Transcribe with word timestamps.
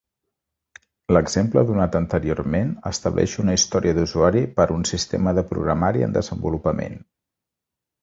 L'exemple 1.17 1.63
donat 1.71 1.97
anteriorment 1.99 2.73
estableix 2.93 3.37
una 3.45 3.57
història 3.59 3.99
d'usuari 4.01 4.43
per 4.59 4.67
a 4.69 4.77
un 4.81 4.89
sistema 4.95 5.39
de 5.41 5.49
programari 5.55 6.09
en 6.11 6.21
desenvolupament. 6.21 7.03